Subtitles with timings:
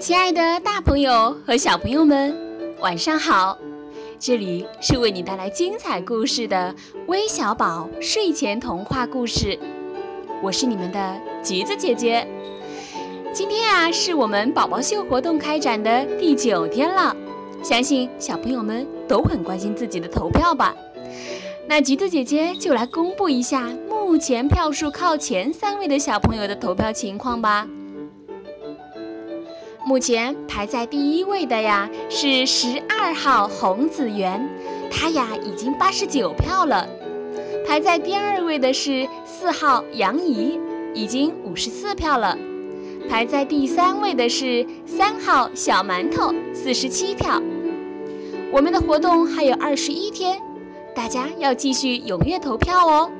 [0.00, 2.32] 亲爱的，大朋友和小朋友们，
[2.78, 3.58] 晚上好！
[4.20, 6.72] 这里是为你带来精彩故事的
[7.08, 9.58] 微小宝睡前童话故事，
[10.40, 12.28] 我是你们的橘子姐姐。
[13.32, 17.16] 今天啊，是我们宝宝秀活动开展的第九天了，
[17.64, 20.76] 相信小朋友们都很关心自己的投票吧？
[21.66, 27.66] 那橘子姐姐就来公布一下目前票数靠前三位的小朋友的投票情况吧。
[29.88, 34.46] 目前排在第一位的呀是十二号洪子源，
[34.90, 36.86] 他呀已经八十九票了。
[37.66, 40.60] 排在第二位的是四号杨怡，
[40.92, 42.36] 已经五十四票了。
[43.08, 47.40] 排在第三位的是三号小馒头，四十七票。
[48.52, 50.38] 我们的活动还有二十一天，
[50.94, 53.10] 大家要继续踊跃投票哦。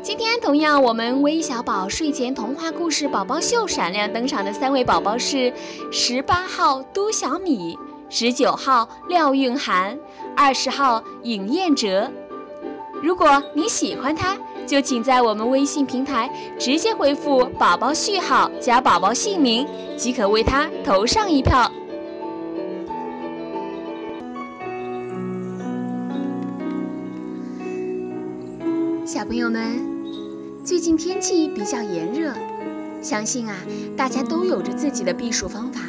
[0.00, 5.52] 今天同样，我们微小宝睡前童话故事宝宝秀闪亮登场的三位宝宝是
[5.90, 7.76] 十八号都小米、
[8.08, 9.98] 十九号廖韵涵、
[10.36, 12.10] 二十号尹彦哲。
[13.02, 21.70] 如果你喜欢他，就请在我们微信平台直接回复“宝宝序号”加宝宝姓名，即可为他投上一票。
[29.08, 30.60] 小朋友们。
[30.66, 32.30] 最近天气比较炎热，
[33.00, 33.56] 相信啊，
[33.96, 35.80] 大家都有着自己的避暑方法。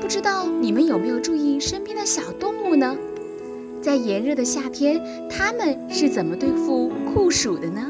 [0.00, 2.96] 不知道你们有没有注意身边的小动物呢？
[3.80, 7.88] 在炎热的夏天，它们是怎么对付酷暑的呢？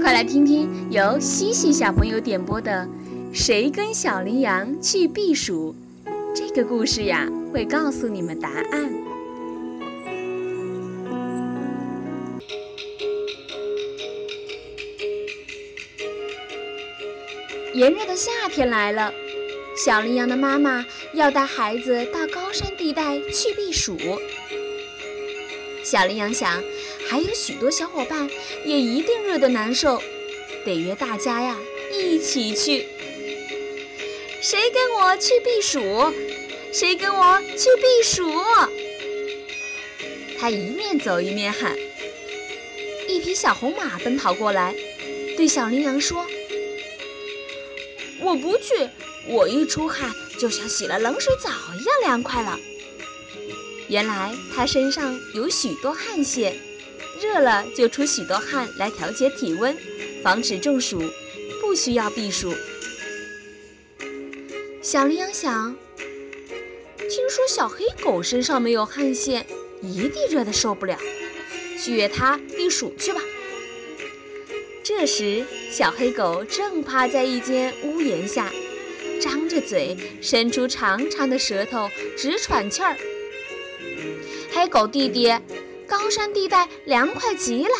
[0.00, 2.88] 快来听听由西西小朋友点播的
[3.36, 5.74] 《谁跟小羚羊去避暑》
[6.32, 9.03] 这个故事呀，会告诉你们答案。
[17.74, 19.12] 炎热的夏天来了，
[19.76, 23.98] 小羚羊的妈妈要带孩子到高山地带去避暑。
[25.82, 26.62] 小羚羊想，
[27.08, 28.30] 还有许多小伙伴
[28.64, 30.00] 也一定热得难受，
[30.64, 31.58] 得约大家呀
[31.92, 32.86] 一起去。
[34.40, 36.14] 谁跟我去避暑？
[36.72, 38.30] 谁跟我去避暑？
[40.38, 41.76] 他一面走一面喊。
[43.08, 44.72] 一匹小红马奔跑过来，
[45.36, 46.24] 对小羚羊说。
[48.20, 48.88] 我不去，
[49.28, 52.58] 我一出汗就像洗了冷水澡一样凉快了。
[53.88, 56.56] 原来他身上有许多汗腺，
[57.20, 59.76] 热了就出许多汗来调节体温，
[60.22, 61.02] 防止中暑，
[61.60, 62.54] 不需要避暑。
[64.80, 65.76] 小羚羊想，
[66.98, 69.46] 听说小黑狗身上没有汗腺，
[69.82, 70.98] 一定热得受不了，
[71.82, 73.20] 去约它避暑去吧。
[74.84, 78.52] 这时，小黑狗正趴在一间屋檐下，
[79.18, 82.94] 张着嘴，伸出长长的舌头，直喘气儿。
[84.52, 85.32] 黑狗弟弟，
[85.88, 87.70] 高山地带凉快极了，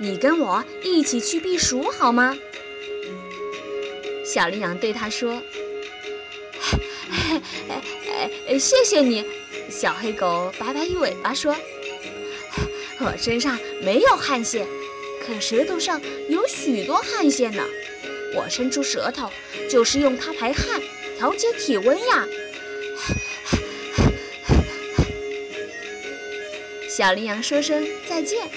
[0.00, 2.38] 你跟我一起去避暑好吗？
[4.24, 5.42] 小羚羊对他说
[8.60, 9.24] ：“谢谢你。”
[9.68, 11.56] 小黑狗摆摆尾巴说
[13.02, 14.64] ：“我身上没有汗腺。”
[15.28, 16.00] 可舌头上
[16.30, 17.62] 有许多汗腺呢，
[18.34, 19.30] 我伸出舌头
[19.68, 20.80] 就是用它排汗，
[21.18, 22.26] 调节体温呀。
[26.88, 28.48] 小羚羊说声再见，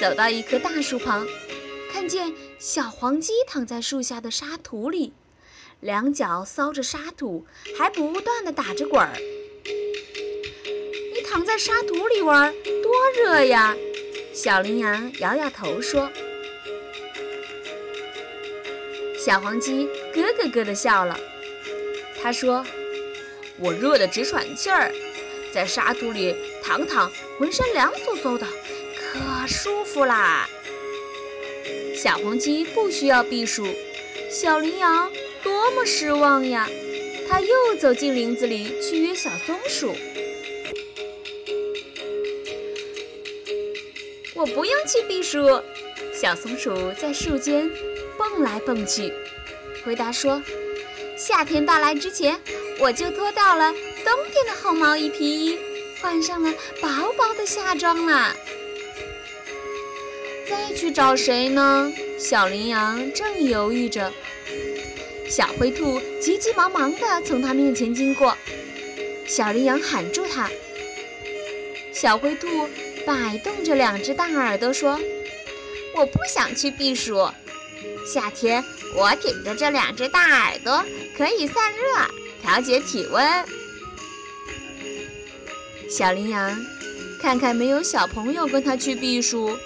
[0.00, 1.26] 走到一棵大树旁，
[1.92, 5.12] 看见小黄鸡躺在树下的沙土里，
[5.80, 7.44] 两脚搔着沙土，
[7.76, 9.12] 还不断的打着滚儿。
[11.14, 13.76] 你躺在沙土里玩，多热呀！
[14.34, 16.10] 小羚羊摇摇头说
[19.16, 21.16] ：“小黄鸡咯咯咯地笑了。
[22.20, 22.66] 他说
[23.58, 24.92] ：‘我热得直喘气儿，
[25.52, 26.34] 在沙土里
[26.64, 28.44] 躺躺，浑身凉飕飕的，
[28.98, 30.48] 可舒服啦。’
[31.94, 33.64] 小黄鸡不需要避暑，
[34.28, 35.12] 小羚羊
[35.44, 36.68] 多么失望呀！
[37.28, 39.94] 他又走进林子里去约小松鼠。”
[44.44, 45.38] 我不用去避暑，
[46.12, 47.70] 小松鼠在树间
[48.18, 49.10] 蹦来蹦去，
[49.86, 50.42] 回答说
[51.16, 52.38] ：“夏天到来之前，
[52.78, 55.58] 我就脱掉了冬天的厚毛衣皮衣，
[56.02, 58.36] 换上了薄薄的夏装了。”
[60.46, 61.90] 再去找谁呢？
[62.18, 64.12] 小羚羊正犹豫着，
[65.26, 68.36] 小灰兔急急忙忙地从它面前经过，
[69.26, 70.50] 小羚羊喊住它，
[71.94, 72.68] 小灰兔。
[73.06, 74.98] 摆动着两只大耳朵说
[75.96, 77.28] ：“我不想去避暑，
[78.06, 78.64] 夏天
[78.96, 80.84] 我挺着这两只大耳朵，
[81.16, 81.80] 可以散热，
[82.42, 83.44] 调节体温。
[85.90, 86.58] 小羚羊
[87.20, 89.56] 看看没有小朋友跟他去避暑，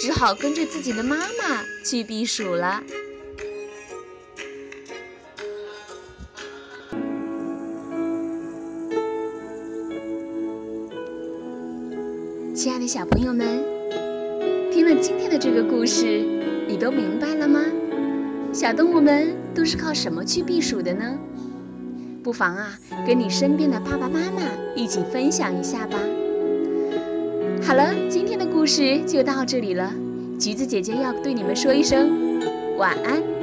[0.00, 2.82] 只好跟着自己的妈妈去避暑了。
[12.86, 13.64] 小朋友们，
[14.70, 16.24] 听了今天的这个故事，
[16.68, 17.60] 你都明白了吗？
[18.52, 21.18] 小动物们都是靠什么去避暑的呢？
[22.22, 24.42] 不妨啊，跟你身边的爸爸妈妈
[24.76, 25.98] 一起分享一下吧。
[27.60, 29.92] 好了，今天的故事就到这里了。
[30.38, 32.38] 橘子姐姐要对你们说一声
[32.78, 33.35] 晚安。